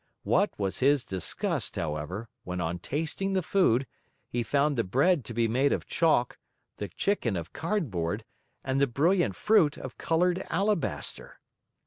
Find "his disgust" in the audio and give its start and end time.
0.79-1.75